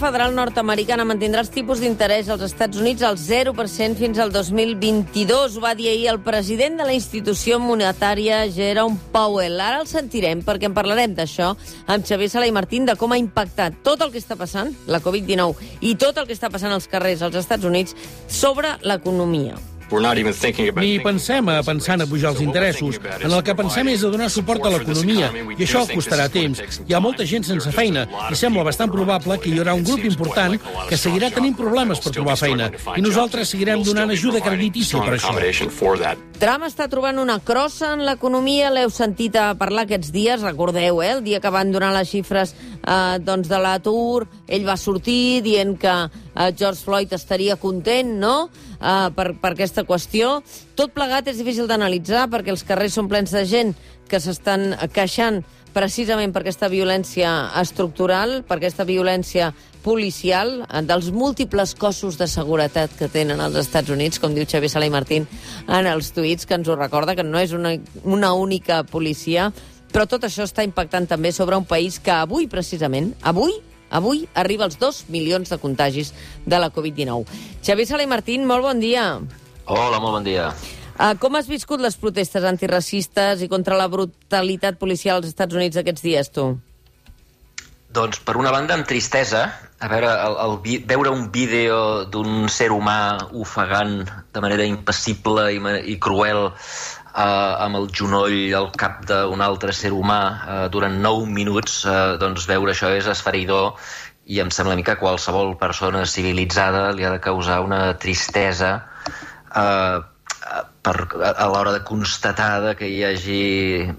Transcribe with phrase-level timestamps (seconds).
[0.00, 5.58] Federal nord-americana mantindrà els tipus d'interès als Estats Units al 0% fins al 2022.
[5.58, 9.60] Ho va dir ahir el president de la institució monetària, Jerome Powell.
[9.60, 11.50] Ara el sentirem perquè en parlarem d'això
[11.84, 15.02] amb Xavier Sala i Martín, de com ha impactat tot el que està passant, la
[15.04, 17.92] Covid-19, i tot el que està passant als carrers als Estats Units
[18.40, 19.60] sobre l'economia.
[19.90, 22.98] Ni pensem a pensant a pujar els interessos.
[23.18, 26.62] En el que pensem és a donar suport a l'economia, i això costarà temps.
[26.86, 30.04] Hi ha molta gent sense feina, i sembla bastant probable que hi haurà un grup
[30.06, 30.56] important
[30.88, 35.34] que seguirà tenint problemes per trobar feina, i nosaltres seguirem donant ajuda creditícia per això.
[36.40, 41.10] Trump està trobant una crossa en l'economia, l'heu sentit a parlar aquests dies, recordeu, eh?
[41.18, 45.76] el dia que van donar les xifres eh, doncs de l'atur, ell va sortir dient
[45.80, 45.96] que
[46.40, 48.48] eh, George Floyd estaria content, no?,
[48.80, 50.40] eh, per, per aquesta qüestió.
[50.78, 53.74] Tot plegat és difícil d'analitzar perquè els carrers són plens de gent
[54.10, 59.52] que s'estan queixant precisament per aquesta violència estructural, per aquesta violència
[59.84, 64.70] policial, eh, dels múltiples cossos de seguretat que tenen als Estats Units, com diu Xavier
[64.70, 65.28] Sala i Martín
[65.68, 69.52] en els tuits, que ens ho recorda, que no és una, una única policia,
[69.90, 73.56] però tot això està impactant també sobre un país que avui, precisament, avui,
[73.90, 76.12] avui arriba als 2 milions de contagis
[76.46, 77.26] de la Covid-19.
[77.62, 79.18] Xavier Sala i Martín, molt bon dia.
[79.66, 80.48] Hola, molt bon dia.
[81.00, 85.78] Uh, com has viscut les protestes antiracistes i contra la brutalitat policial als Estats Units
[85.80, 86.50] aquests dies, tu?
[87.90, 89.40] Doncs, per una banda, amb tristesa,
[89.82, 95.48] a veure, el, el, vi- veure un vídeo d'un ser humà ofegant de manera impassible
[95.56, 95.58] i,
[95.90, 96.52] i cruel
[97.14, 101.98] eh, amb el genoll al cap d'un altre ser humà eh, durant 9 minuts, eh,
[102.22, 103.74] doncs veure això és esfereïdor
[104.30, 108.76] i em sembla a mi que qualsevol persona civilitzada li ha de causar una tristesa
[109.56, 109.98] eh,
[110.82, 113.40] per, a, a l'hora de constatar de que hi hagi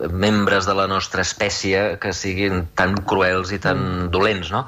[0.09, 4.65] membres de la nostra espècie que siguin tan cruels i tan dolents, no?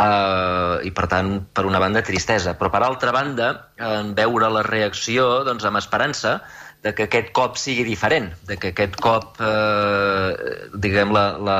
[0.00, 2.54] Uh, I, per tant, per una banda, tristesa.
[2.56, 6.38] Però, per altra banda, en veure la reacció, doncs, amb esperança,
[6.84, 11.58] de que aquest cop sigui diferent, de que aquest cop, eh, diguem, la, la,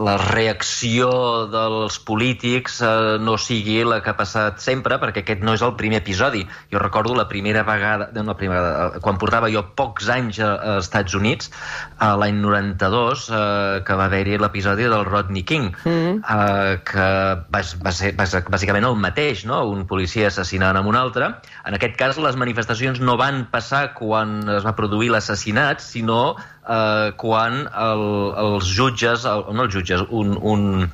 [0.00, 1.10] la reacció
[1.52, 5.74] dels polítics eh, no sigui la que ha passat sempre, perquè aquest no és el
[5.80, 6.44] primer episodi.
[6.72, 10.40] Jo recordo la primera vegada, no, la primera vegada, eh, quan portava jo pocs anys
[10.40, 11.50] a, als Estats Units,
[11.98, 16.14] a l'any 92, eh, que va haver-hi l'episodi del Rodney King, mm.
[16.20, 17.08] eh, que
[17.52, 19.62] va, va ser va ser bàsicament el mateix, no?
[19.70, 21.32] un policia assassinant amb un altre.
[21.68, 26.22] En aquest cas, les manifestacions no van passar quan es va produir l'assassinat, sinó
[26.70, 28.04] eh, quan el,
[28.44, 30.88] els jutges, el, no els jutges, un, un,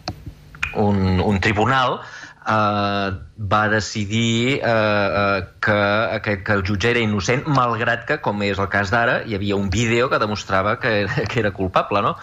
[0.87, 7.45] un, un tribunal eh, va decidir eh, eh, que, que, que el jutge era innocent,
[7.53, 11.41] malgrat que, com és el cas d'ara, hi havia un vídeo que demostrava que, que
[11.43, 12.15] era culpable, no?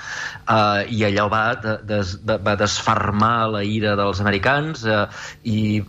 [0.50, 5.06] Eh, I allò va, de, des, va desfermar la ira dels americans eh,
[5.46, 5.84] i,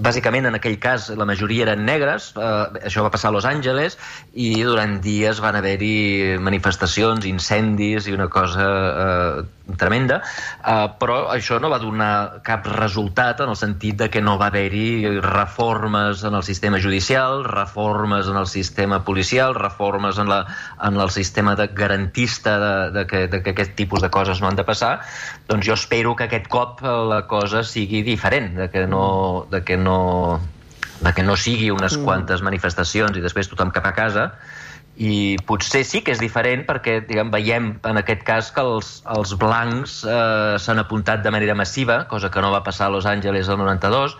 [0.00, 3.98] bàsicament, en aquell cas, la majoria eren negres, eh, això va passar a Los Angeles,
[4.32, 8.70] i durant dies van haver-hi manifestacions, incendis i una cosa
[9.04, 10.22] eh, tremenda,
[10.64, 14.48] eh, però això no va donar cap resultat en el sentit de que no va
[14.70, 20.46] haver-hi reformes en el sistema judicial, reformes en el sistema policial, reformes en, la,
[20.82, 24.48] en el sistema de garantista de, de, que, de que aquest tipus de coses no
[24.48, 25.00] han de passar,
[25.48, 29.76] doncs jo espero que aquest cop la cosa sigui diferent, de que no, de que
[29.76, 30.40] no,
[31.00, 34.30] de que no sigui unes quantes manifestacions i després tothom cap a casa,
[35.00, 39.32] i potser sí que és diferent perquè diguem, veiem en aquest cas que els, els
[39.40, 43.48] blancs eh, s'han apuntat de manera massiva, cosa que no va passar a Los Angeles
[43.48, 44.18] el 92,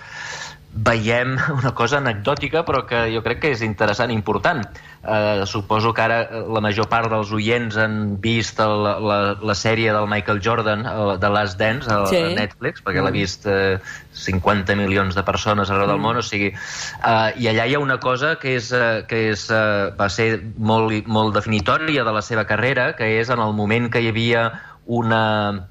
[0.73, 4.65] veiem una cosa anecdòtica però que jo crec que és interessant i important.
[5.01, 9.55] Eh, suposo que ara eh, la major part dels oients han vist el, la, la
[9.57, 10.85] sèrie del Michael Jordan,
[11.23, 12.19] de Last Dance, a, Sí.
[12.21, 13.79] a Netflix, perquè l'ha vist eh,
[14.13, 16.53] 50 milions de persones arreu del món, o sigui...
[16.53, 20.35] Eh, I allà hi ha una cosa que, és, eh, que és, eh, va ser
[20.59, 24.51] molt, molt definitòria de la seva carrera, que és en el moment que hi havia
[24.85, 25.70] una,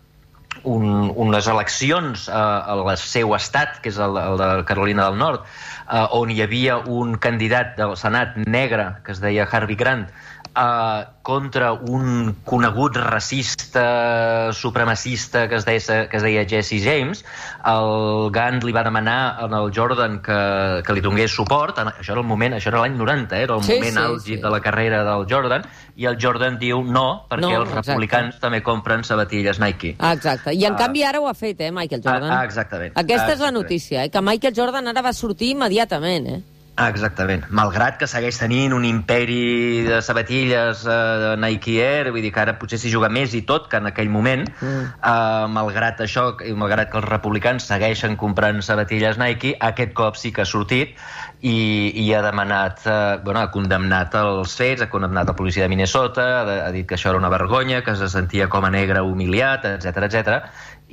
[0.63, 5.45] un, unes eleccions eh, al seu estat, que és el, el de Carolina del Nord,
[5.87, 10.09] eh, on hi havia un candidat del Senat negre, que es deia Harvey Grant,
[10.55, 17.23] eh, contra un conegut racista supremacista que es deia, que es deia Jesse James,
[17.65, 22.27] el Gant li va demanar el Jordan que, que li donés suport, això era el
[22.27, 24.41] moment, això era l'any 90, eh, era el Sí, moment sí, àlgid sí.
[24.41, 25.65] de la carrera del Jordan,
[25.99, 27.91] i el Jordan diu no, perquè No, els exacte.
[27.91, 29.95] republicans també compren sabatilles Nike.
[29.99, 30.53] Ah, exacte.
[30.53, 30.77] I en Ah.
[30.77, 32.31] canvi ara ho ha fet, eh, Michael Jordan.
[32.31, 32.93] Ah, ah, exactament.
[32.95, 33.63] Aquesta Ah, és la exactament.
[33.63, 36.41] notícia, eh, que Michael Jordan ara va sortir immediatament, eh?
[36.79, 37.43] Ah, exactament.
[37.51, 42.39] Malgrat que segueix tenint un imperi de sabatilles eh, de Nike Air, vull dir que
[42.39, 44.85] ara potser s'hi juga més i tot que en aquell moment, mm.
[44.95, 50.31] eh, malgrat això, i malgrat que els republicans segueixen comprant sabatilles Nike, aquest cop sí
[50.31, 50.95] que ha sortit
[51.41, 51.57] i,
[51.99, 56.29] i ha demanat, eh, bueno, ha condemnat els fets, ha condemnat la policia de Minnesota,
[56.39, 59.67] ha, ha dit que això era una vergonya, que se sentia com a negre humiliat,
[59.75, 60.39] etc etc.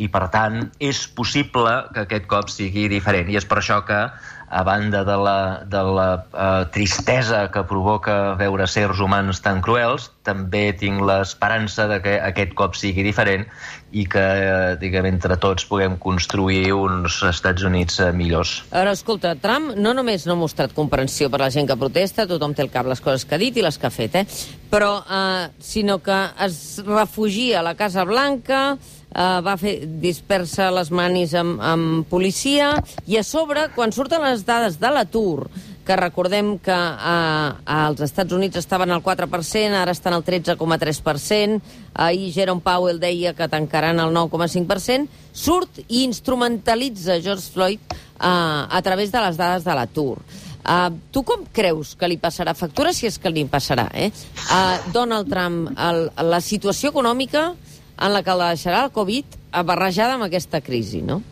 [0.03, 4.03] i per tant és possible que aquest cop sigui diferent i és per això que
[4.49, 10.11] a banda de la, de la uh, tristesa que provoca veure sers humans tan cruels,
[10.27, 13.47] també tinc l'esperança de que aquest cop sigui diferent
[13.91, 18.61] i que, uh, diguem, entre tots puguem construir uns Estats Units uh, millors.
[18.71, 22.55] Ara, escolta, Trump no només no ha mostrat comprensió per la gent que protesta, tothom
[22.55, 24.27] té al cap les coses que ha dit i les que ha fet, eh?
[24.71, 28.77] però, uh, sinó que es refugia a la Casa Blanca,
[29.17, 32.75] eh, va fer dispersa les manis amb, amb policia,
[33.09, 35.49] i a sobre, quan surten les dades de l'atur,
[35.87, 41.61] que recordem que eh, als Estats Units estaven al 4%, ara estan al 13,3%,
[41.95, 48.83] ahir Jerome Powell deia que tancaran el 9,5%, surt i instrumentalitza George Floyd eh, a
[48.83, 50.19] través de les dades de l'atur.
[50.67, 54.09] Uh, tu com creus que li passarà factura, si és que li passarà, eh?
[54.51, 57.53] Uh, Donald Trump, el, la situació econòmica
[57.97, 61.23] en la que la deixarà el Covid barrejada amb aquesta crisi, no?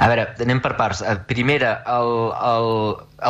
[0.00, 1.02] A veure, anem per parts.
[1.02, 2.12] Eh, primera, el,
[2.50, 2.70] el,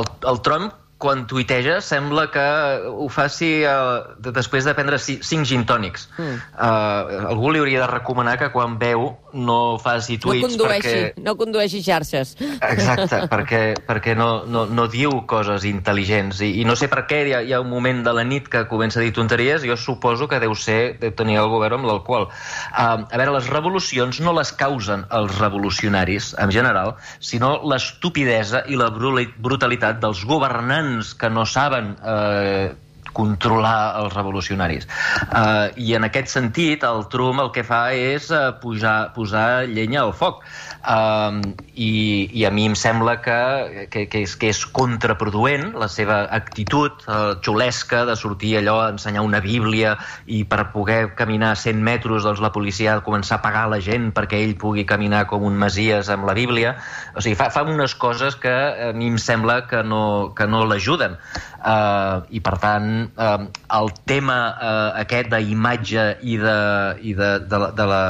[0.01, 2.45] el, el Trump quan tuiteja sembla que
[2.87, 6.07] ho faci uh, després de prendre cinc gin tònics.
[6.17, 6.39] Mm.
[6.55, 11.25] Uh, algú li hauria de recomanar que quan veu no faci tuits no condueixi, perquè...
[11.27, 12.37] No condueixi xarxes.
[12.41, 16.45] Exacte, perquè, perquè no, no, no diu coses intel·ligents.
[16.47, 18.49] I, i no sé per què hi ha, hi ha un moment de la nit
[18.51, 21.91] que comença a dir tonteries, jo suposo que deu ser de tenir el govern amb
[21.91, 22.31] l'alcohol.
[22.31, 28.79] Uh, a veure, les revolucions no les causen els revolucionaris, en general, sinó l'estupidesa i
[28.79, 30.84] la brutalitat dels governants
[31.19, 32.75] que no saben eh,
[33.17, 34.89] controlar els revolucionaris.
[35.31, 40.03] Uh, I en aquest sentit, el Trump el que fa és uh, pujar, posar llenya
[40.05, 40.43] al foc.
[40.85, 41.41] Uh,
[41.73, 46.25] i, I a mi em sembla que, que, que, és, que és contraproduent la seva
[46.35, 49.95] actitud uh, xulesca de sortir allò a ensenyar una bíblia
[50.27, 53.81] i per poder caminar 100 metres doncs la policia ha de començar a pagar la
[53.85, 56.77] gent perquè ell pugui caminar com un masies amb la bíblia.
[57.17, 60.65] O sigui, fa, fa unes coses que a mi em sembla que no, que no
[60.69, 61.17] l'ajuden.
[61.65, 63.47] Uh, I per tant, eh,
[63.79, 66.57] el tema eh, aquest d'imatge i, de,
[67.03, 68.01] i de, de, de, de, la,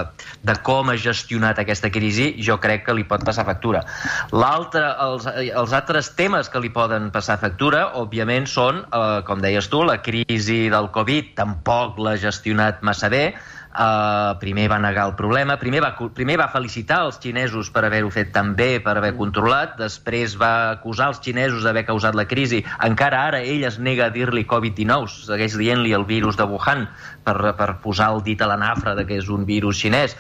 [0.46, 3.84] de com ha gestionat aquesta crisi jo crec que li pot passar factura.
[4.32, 9.70] L'altre, els, els altres temes que li poden passar factura, òbviament, són, eh, com deies
[9.72, 13.26] tu, la crisi del Covid tampoc l'ha gestionat massa bé,
[13.74, 18.10] Uh, primer va negar el problema, primer va, primer va felicitar els xinesos per haver-ho
[18.14, 22.60] fet tan bé, per haver controlat, després va acusar els xinesos d'haver causat la crisi.
[22.86, 26.86] Encara ara ell es nega a dir-li Covid-19, segueix dient-li el virus de Wuhan
[27.26, 30.14] per, per posar el dit a la nafra de que és un virus xinès.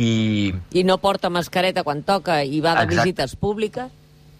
[0.00, 0.54] I...
[0.72, 3.04] I no porta mascareta quan toca i va de Exacte.
[3.04, 3.92] visites públiques?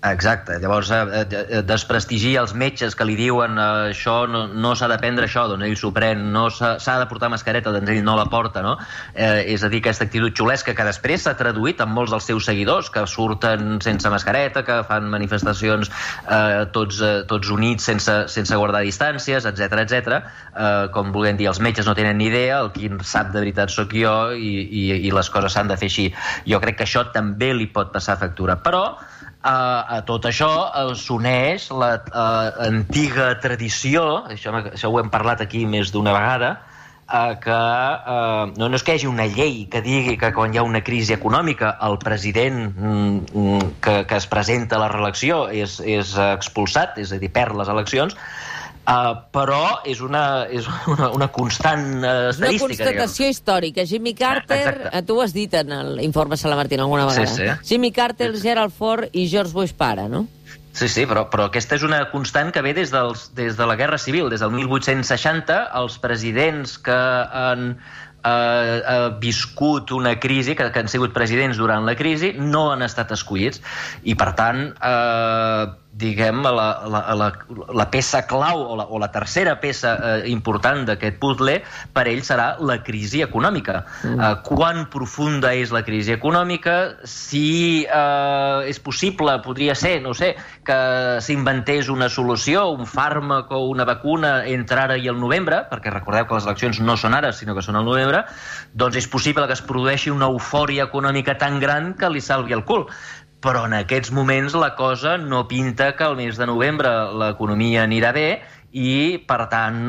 [0.04, 0.98] Exacte, llavors eh,
[1.32, 5.46] eh, desprestigia els metges que li diuen eh, això no, no s'ha de prendre això,
[5.48, 8.74] doncs ell s'ho pren, no s'ha de portar mascareta, doncs ell no la porta, no?
[9.14, 12.44] Eh, és a dir, aquesta actitud xulesca que després s'ha traduït en molts dels seus
[12.50, 18.60] seguidors, que surten sense mascareta, que fan manifestacions eh, tots, eh, tots units sense, sense
[18.60, 20.20] guardar distàncies, etc etc.
[20.52, 23.72] Eh, com volem dir, els metges no tenen ni idea, el qui sap de veritat
[23.72, 26.10] sóc jo i, i, i les coses s'han de fer així.
[26.44, 28.84] Jo crec que això també li pot passar factura, però
[29.44, 29.56] a,
[29.96, 35.64] a tot això uh, s'uneix la uh, antiga tradició, això, això ho hem parlat aquí
[35.68, 36.54] més d'una vegada,
[37.04, 40.54] uh, que uh, no, no és que hi hagi una llei que digui que quan
[40.54, 45.44] hi ha una crisi econòmica el president mm, que, que es presenta a la reelecció
[45.52, 48.16] és, és expulsat, és a dir, perd les eleccions,
[48.84, 52.44] Uh, però és una, és una, una constant uh, estadística.
[52.44, 53.34] Una constatació diguem.
[53.36, 53.86] històrica.
[53.88, 55.02] Jimmy Carter, Exacte.
[55.08, 57.26] tu ho has dit en l'informe Salamartín alguna vegada.
[57.26, 57.74] Sí, sí.
[57.74, 60.26] Jimmy Carter, Gerald Ford i George Bush pare, no?
[60.74, 63.76] Sí, sí, però, però aquesta és una constant que ve des, dels, des de la
[63.78, 64.26] Guerra Civil.
[64.28, 66.96] Des del 1860, els presidents que
[67.40, 67.76] han
[68.24, 72.82] eh, uh, viscut una crisi, que, que han sigut presidents durant la crisi, no han
[72.82, 73.62] estat escollits.
[74.02, 75.64] I, per tant, eh,
[75.94, 77.28] diguem, la, la, la,
[77.70, 81.60] la peça clau o la, o la tercera peça eh, important d'aquest puzzle
[81.94, 83.84] per ell serà la crisi econòmica.
[84.02, 84.18] Mm.
[84.18, 90.34] Eh, quan profunda és la crisi econòmica, si eh, és possible, podria ser, no sé,
[90.66, 90.78] que
[91.22, 96.26] s'inventés una solució, un fàrmac o una vacuna entre ara i el novembre, perquè recordeu
[96.26, 98.24] que les eleccions no són ara, sinó que són al novembre,
[98.74, 102.66] doncs és possible que es produeixi una eufòria econòmica tan gran que li salvi el
[102.66, 102.88] cul
[103.44, 108.12] però en aquests moments la cosa no pinta que al mes de novembre l'economia anirà
[108.16, 108.28] bé
[108.74, 109.84] i, per tant,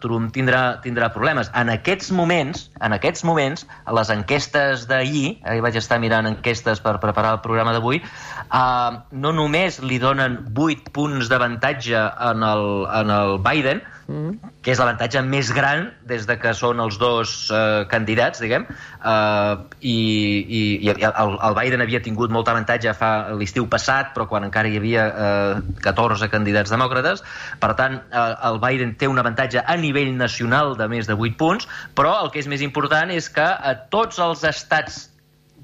[0.00, 1.50] Trump tindrà, tindrà problemes.
[1.58, 3.66] En aquests moments, en aquests moments,
[3.98, 9.34] les enquestes d'ahir, ahir vaig estar mirant enquestes per preparar el programa d'avui, eh, no
[9.36, 12.64] només li donen 8 punts d'avantatge en, el,
[13.02, 17.84] en el Biden, que és l'avantatge més gran des de que són els dos eh,
[17.90, 19.96] candidats, diguem, eh, i,
[20.42, 24.70] i, i el, el Biden havia tingut molt avantatge fa l'estiu passat, però quan encara
[24.70, 27.22] hi havia eh, 14 candidats demòcrates,
[27.62, 31.38] per tant, eh, el Biden té un avantatge a nivell nacional de més de 8
[31.38, 35.11] punts, però el que és més important és que a tots els estats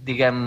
[0.08, 0.38] diguem,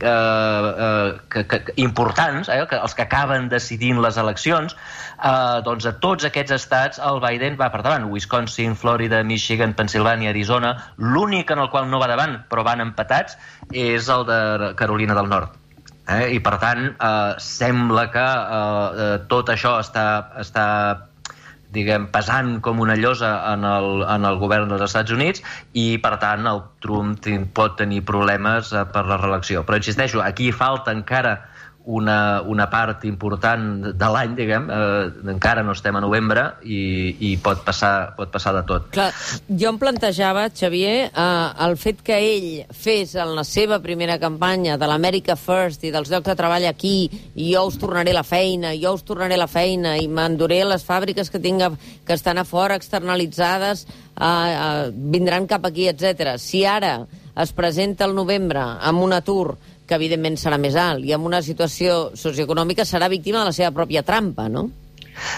[0.00, 5.86] eh, eh, que, que, importants, eh, que, els que acaben decidint les eleccions, eh, doncs
[5.88, 8.08] a tots aquests estats el Biden va per davant.
[8.10, 10.74] Wisconsin, Florida, Michigan, Pennsylvania, Arizona.
[10.96, 13.38] L'únic en el qual no va davant, però van empatats,
[13.70, 15.58] és el de Carolina del Nord.
[16.08, 16.34] Eh?
[16.34, 20.06] I, per tant, eh, sembla que eh, eh tot això està,
[20.42, 20.66] està
[21.72, 26.16] diguem, pesant com una llosa en el, en el govern dels Estats Units i, per
[26.22, 27.16] tant, el Trump
[27.56, 29.64] pot tenir problemes eh, per la reelecció.
[29.66, 31.38] Però, insisteixo, aquí falta encara
[31.84, 36.80] una, una part important de l'any, diguem, eh, encara no estem a novembre i,
[37.28, 38.88] i pot, passar, pot passar de tot.
[38.94, 39.08] Clar,
[39.48, 44.76] jo em plantejava, Xavier, eh, el fet que ell fes en la seva primera campanya
[44.78, 48.76] de l'America First i dels llocs de treball aquí, i jo us tornaré la feina,
[48.78, 51.72] jo us tornaré la feina, i m'enduré les fàbriques que tinga,
[52.06, 56.36] que estan a fora externalitzades, eh, eh, vindran cap aquí, etc.
[56.38, 57.00] Si ara
[57.42, 59.56] es presenta el novembre amb un atur
[59.92, 63.74] que evidentment serà més alt, i en una situació socioeconòmica serà víctima de la seva
[63.76, 64.70] pròpia trampa, no?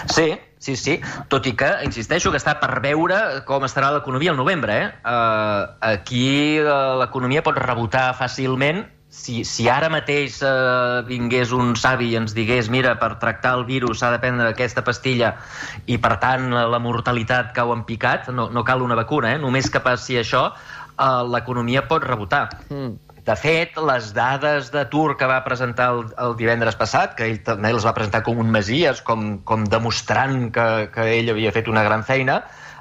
[0.07, 0.29] Sí,
[0.63, 0.95] sí, sí.
[1.29, 4.77] Tot i que, insisteixo, que està per veure com estarà l'economia al novembre.
[4.79, 4.89] Eh?
[5.03, 6.27] Uh, aquí
[6.63, 8.85] uh, l'economia pot rebotar fàcilment
[9.15, 13.63] si, si ara mateix uh, vingués un savi i ens digués mira, per tractar el
[13.67, 15.35] virus s'ha de prendre aquesta pastilla
[15.85, 19.41] i, per tant, la, la mortalitat cau en picat, no, no cal una vacuna, eh?
[19.41, 22.47] només que passi això, uh, l'economia pot rebotar.
[22.69, 23.04] Mm.
[23.25, 27.71] De fet, les dades d'atur que va presentar el, el divendres passat, que ell també
[27.73, 31.81] els va presentar com un mesies, com, com demostrant que, que ell havia fet una
[31.87, 32.35] gran feina,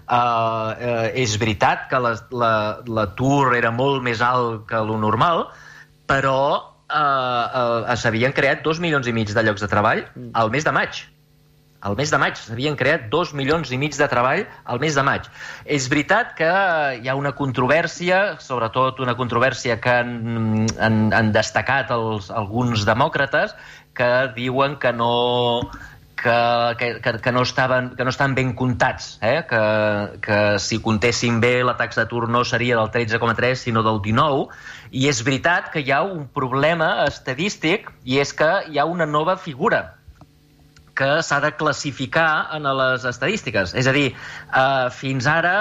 [0.04, 5.46] eh, uh, és veritat que l'atur la, era molt més alt que lo normal,
[6.04, 6.38] però
[6.92, 10.04] eh, uh, s'havien creat dos milions i mig de llocs de treball
[10.36, 11.06] al mes de maig
[11.84, 15.04] al mes de maig s'havien creat dos milions i mig de treball al mes de
[15.04, 15.28] maig.
[15.64, 16.50] És veritat que
[16.96, 23.52] hi ha una controvèrsia, sobretot una controvèrsia que han, han, han destacat els, alguns demòcrates,
[23.94, 25.10] que diuen que no,
[26.24, 26.36] que,
[27.02, 29.44] que, que, no estaven, que no estan ben comptats, eh?
[29.48, 29.60] que,
[30.24, 34.48] que si comptessin bé la taxa d'atur no seria del 13,3 sinó del 19,
[34.96, 39.06] i és veritat que hi ha un problema estadístic i és que hi ha una
[39.06, 39.84] nova figura
[40.94, 43.74] que s'ha de classificar en les estadístiques.
[43.74, 45.54] És a dir, eh, fins ara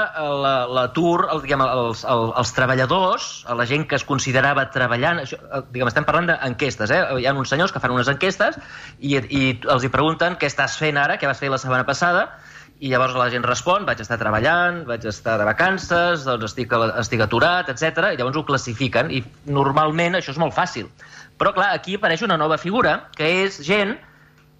[0.75, 5.63] l'atur, la, diguem, els, els, els treballadors, la gent que es considerava treballant, això, eh,
[5.73, 7.03] diguem, estem parlant d'enquestes, eh?
[7.19, 8.59] hi ha uns senyors que fan unes enquestes
[8.99, 12.27] i, i els hi pregunten què estàs fent ara, què vas fer la setmana passada,
[12.83, 17.21] i llavors la gent respon, vaig estar treballant, vaig estar de vacances, doncs estic, estic
[17.23, 18.09] aturat, etc.
[18.11, 20.89] i llavors ho classifiquen, i normalment això és molt fàcil.
[21.39, 23.95] Però, clar, aquí apareix una nova figura, que és gent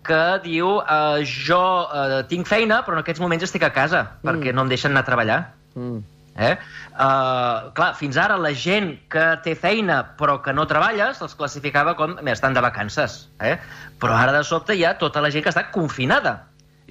[0.05, 4.25] que diu eh, jo eh, tinc feina però en aquests moments estic a casa mm.
[4.27, 5.39] perquè no em deixen anar a treballar.
[5.75, 6.01] Mm.
[6.33, 6.55] Eh?
[6.97, 11.93] Uh, clar, fins ara la gent que té feina però que no treballa se'ls classificava
[11.99, 13.27] com estan de vacances.
[13.41, 13.59] Eh?
[14.01, 16.39] Però ara de sobte hi ha tota la gent que està confinada.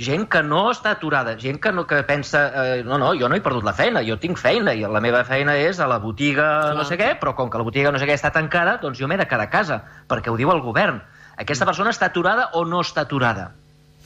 [0.02, 3.36] Gent que no està aturada, gent que, no, que pensa eh, no, no, jo no
[3.36, 6.46] he perdut la feina, jo tinc feina i la meva feina és a la botiga
[6.46, 6.76] Clar.
[6.78, 9.10] no sé què, però com que la botiga no sé què està tancada, doncs jo
[9.10, 11.02] m'he de quedar a casa, perquè ho diu el govern
[11.36, 13.50] aquesta persona està aturada o no està aturada.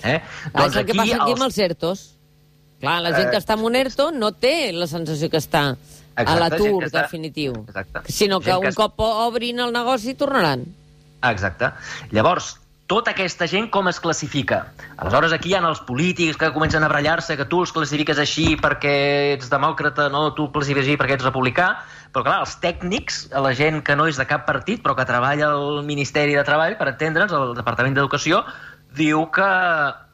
[0.04, 0.20] Eh?
[0.52, 1.38] Doncs és el que passa aquí els...
[1.38, 2.04] amb els ERTOs.
[2.80, 3.30] Clar, la gent eh...
[3.32, 7.06] que està en un ERTO no té la sensació que està Exacte, a l'atur està...
[7.06, 7.56] definitiu.
[7.66, 8.04] Exacte.
[8.12, 8.76] Sinó que gent un que...
[8.76, 10.66] cop obrin el negoci tornaran.
[11.26, 11.72] Exacte.
[12.12, 12.54] Llavors,
[12.86, 14.60] tota aquesta gent com es classifica?
[14.96, 18.54] Aleshores, aquí hi ha els polítics que comencen a brallar-se, que tu els classifiques així
[18.62, 18.94] perquè
[19.34, 21.72] ets demòcrata, no, tu els classifiques així perquè ets republicà,
[22.14, 25.50] però clar, els tècnics, la gent que no és de cap partit, però que treballa
[25.50, 28.44] al Ministeri de Treball, per entendre'ns, al Departament d'Educació,
[28.96, 29.52] diu que,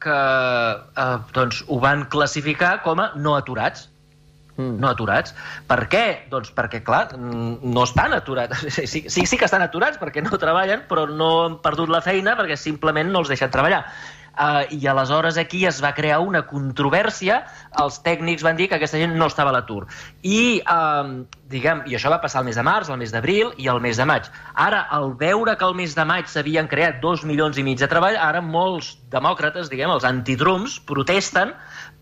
[0.03, 0.19] que
[1.05, 3.87] eh, doncs, ho van classificar com a no aturats
[4.57, 4.77] Mm.
[4.81, 5.33] No aturats.
[5.69, 6.03] Per què?
[6.29, 8.65] Doncs perquè, clar, no estan aturats.
[8.83, 12.35] Sí, sí, sí que estan aturats perquè no treballen, però no han perdut la feina
[12.37, 13.85] perquè simplement no els deixen treballar.
[14.33, 17.43] Uh, I aleshores aquí es va crear una controvèrsia.
[17.83, 19.85] Els tècnics van dir que aquesta gent no estava a l'atur.
[20.25, 21.21] I, uh,
[21.53, 24.01] diguem, i això va passar el mes de març, el mes d'abril i el mes
[24.01, 24.29] de maig.
[24.57, 27.89] Ara, al veure que el mes de maig s'havien creat dos milions i mig de
[27.91, 31.53] treball, ara molts demòcrates, diguem, els antitrums, protesten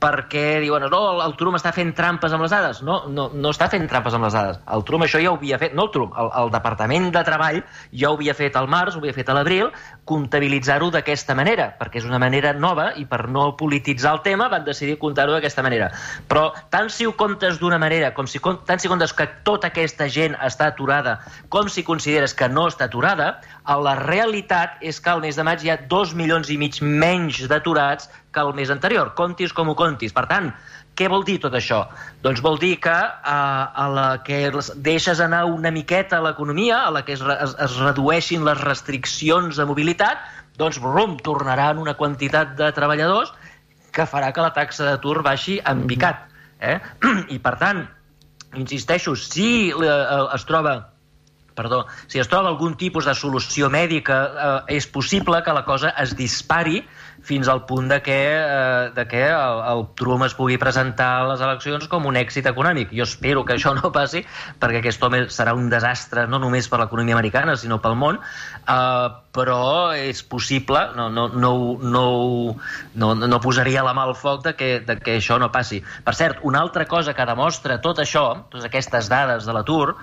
[0.02, 2.82] perquè diuen, no, el Trump està fent trampes amb les dades.
[2.86, 4.58] No, no, no està fent trampes amb les dades.
[4.74, 7.60] El Trump això ja ho havia fet, no el Trump, el, el Departament de Treball
[7.94, 9.70] ja ho havia fet al març, ho havia fet a l'abril,
[10.10, 14.66] comptabilitzar-ho d'aquesta manera, perquè és una manera nova i per no polititzar el tema van
[14.66, 15.92] decidir comptar-ho d'aquesta manera.
[16.28, 20.10] Però tant si ho comptes d'una manera, com si, tant si comptes que tota aquesta
[20.10, 21.20] gent està aturada,
[21.54, 23.36] com si consideres que no està aturada,
[23.70, 27.44] la realitat és que al mes de maig hi ha dos milions i mig menys
[27.48, 30.14] d'aturats que el mes anterior, contis com ho contis.
[30.14, 30.50] Per tant,
[30.98, 31.86] què vol dir tot això?
[32.26, 33.38] Doncs vol dir que a,
[33.74, 37.78] a la que deixes anar una miqueta a l'economia, a la que es, es, es
[37.80, 40.26] redueixin les restriccions de mobilitat,
[40.58, 43.32] doncs brum, tornaran una quantitat de treballadors
[43.96, 46.28] que farà que la taxa d'atur baixi en picat.
[46.60, 46.80] Eh?
[47.36, 47.86] I per tant,
[48.60, 49.92] insisteixo, si eh,
[50.36, 50.91] es troba
[51.62, 55.94] perdó, si es troba algun tipus de solució mèdica, eh, és possible que la cosa
[56.02, 56.82] es dispari
[57.24, 61.28] fins al punt de que, eh, de que el, el Trump es pugui presentar a
[61.32, 62.94] les eleccions com un èxit econòmic.
[62.98, 64.24] Jo espero que això no passi,
[64.62, 68.20] perquè aquest home serà un desastre no només per l'economia americana, sinó pel món,
[68.62, 71.52] eh, però és possible, no, no, no,
[71.82, 72.06] no,
[72.96, 75.82] no, no posaria la mà al foc de que, de que això no passi.
[76.04, 79.96] Per cert, una altra cosa que demostra tot això, totes aquestes dades de l'atur,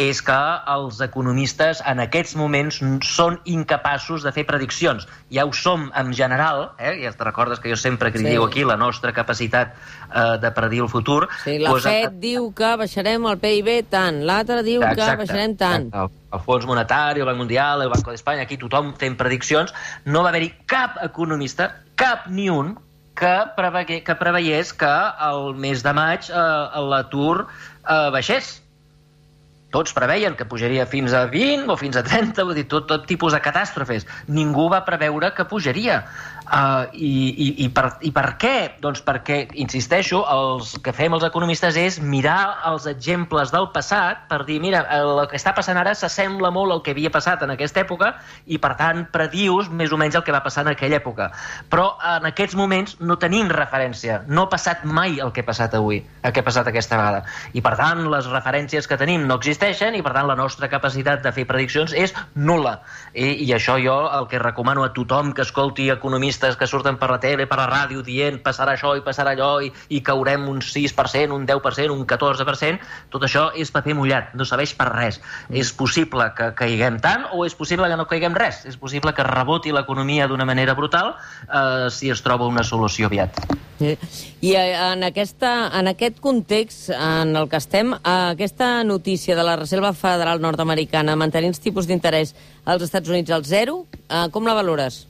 [0.00, 0.38] és que
[0.74, 5.06] els economistes en aquests moments són incapaços de fer prediccions.
[5.34, 6.96] Ja ho som en general, eh?
[7.02, 8.50] ja te recordes que jo sempre critico sí.
[8.50, 11.28] aquí la nostra capacitat eh, de predir el futur.
[11.44, 12.16] Sí, la pues, FED a...
[12.22, 15.92] diu que baixarem el PIB tant, l'altre diu exacte, que baixarem tant.
[15.92, 19.74] Exacte el Fons Monetari, el Banc Mundial, el Banco d'Espanya, aquí tothom té prediccions,
[20.06, 22.76] no va haver-hi cap economista, cap ni un,
[23.20, 24.94] que, prevegué, que preveiés que
[25.28, 28.58] el mes de maig eh, l'atur eh, baixés.
[29.70, 33.04] Tots preveien que pujaria fins a 20 o fins a 30, vull dir, tot, tot
[33.06, 34.06] tipus de catàstrofes.
[34.26, 36.00] Ningú va preveure que pujaria.
[36.50, 38.54] Uh, i, i, i, per, I per què?
[38.82, 44.40] Doncs perquè, insisteixo, els que fem els economistes és mirar els exemples del passat per
[44.48, 47.84] dir, mira, el que està passant ara s'assembla molt al que havia passat en aquesta
[47.84, 48.08] època
[48.50, 51.28] i, per tant, predius més o menys el que va passar en aquella època.
[51.70, 54.24] Però en aquests moments no tenim referència.
[54.26, 57.22] No ha passat mai el que ha passat avui, el que ha passat aquesta vegada.
[57.54, 61.22] I, per tant, les referències que tenim no existeixen i, per tant, la nostra capacitat
[61.22, 62.80] de fer prediccions és nula.
[63.14, 66.96] I, i això jo el que recomano a tothom que escolti economistes periodistes que surten
[66.98, 70.48] per la tele, per la ràdio, dient passarà això i passarà allò i, i caurem
[70.48, 75.20] un 6%, un 10%, un 14%, tot això és paper mullat, no serveix per res.
[75.50, 78.64] És possible que caiguem tant o és possible que no caiguem res.
[78.66, 83.42] És possible que reboti l'economia d'una manera brutal eh, si es troba una solució aviat.
[83.80, 89.44] I eh, en, aquesta, en aquest context en el que estem, eh, aquesta notícia de
[89.44, 94.46] la Reserva Federal Nord-Americana mantenint els tipus d'interès als Estats Units al zero, eh, com
[94.46, 95.06] la valores?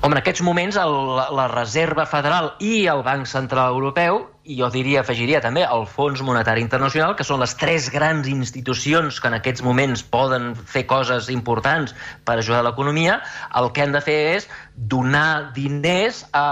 [0.00, 0.94] Home, en aquests moments el,
[1.36, 6.20] la Reserva Federal i el Banc Central Europeu, i jo diria, afegiria també el Fons
[6.22, 11.30] Monetari Internacional, que són les tres grans institucions que en aquests moments poden fer coses
[11.34, 11.96] importants
[12.28, 13.18] per ajudar l'economia,
[13.58, 14.46] el que han de fer és
[14.76, 16.46] donar diners a,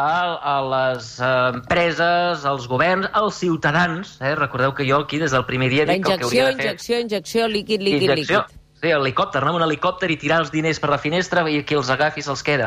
[0.55, 4.19] a les empreses, als governs, als ciutadans.
[4.21, 4.35] Eh?
[4.41, 5.87] Recordeu que jo aquí des del primer dia...
[5.87, 6.69] La injecció, que el que hauria de fer...
[6.73, 8.45] injecció, injecció, líquid, líquid, injecció.
[8.49, 11.63] líquid Sí, helicòpter, anar amb un helicòpter i tirar els diners per la finestra i
[11.65, 12.67] qui els agafi se'ls queda.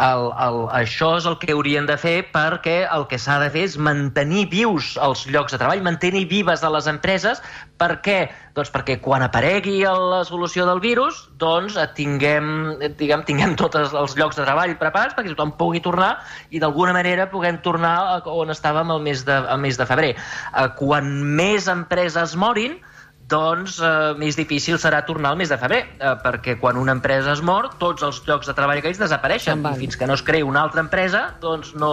[0.00, 3.66] El, el, això és el que haurien de fer perquè el que s'ha de fer
[3.66, 7.44] és mantenir vius els llocs de treball, mantenir vives a les empreses.
[7.76, 8.16] Per què?
[8.56, 12.48] Doncs perquè quan aparegui la solució del virus, doncs tinguem,
[12.96, 16.14] diguem, tinguem tots els llocs de treball preparats perquè tothom pugui tornar
[16.48, 20.14] i d'alguna manera puguem tornar on estàvem el mes de, el mes de febrer.
[20.16, 22.80] Eh, quan més empreses morin,
[23.28, 27.34] doncs eh, més difícil serà tornar al mes de febrer, eh, perquè quan una empresa
[27.34, 30.46] es mor, tots els llocs de treball aquells desapareixen, i fins que no es creï
[30.46, 31.92] una altra empresa, doncs no,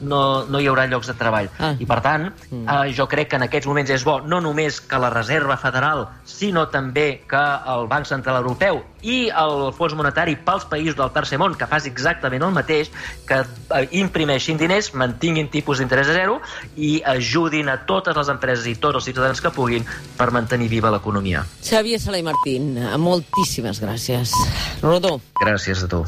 [0.00, 1.50] no, no hi haurà llocs de treball.
[1.62, 1.74] Ah.
[1.78, 2.64] I per tant, mm.
[2.66, 6.08] eh, jo crec que en aquests moments és bo no només que la Reserva Federal,
[6.26, 7.44] sinó també que
[7.76, 11.90] el Banc Central Europeu i el Fons Monetari pels països del tercer món, que faci
[11.92, 12.90] exactament el mateix,
[13.28, 16.40] que eh, imprimeixin diners, mantinguin tipus d'interès a zero
[16.76, 19.86] i ajudin a totes les empreses i tots els ciutadans que puguin
[20.18, 21.44] per mantenir viva l'economia.
[21.62, 24.34] Xavier Sala i Martín, moltíssimes gràcies.
[24.82, 25.18] Rodó.
[25.42, 26.04] Gràcies a tu.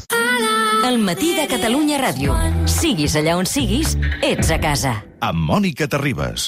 [0.85, 2.35] El matí de Catalunya Ràdio.
[2.69, 4.91] Siguis allà on siguis, ets a casa.
[5.25, 6.43] Amb Mònica Terribas.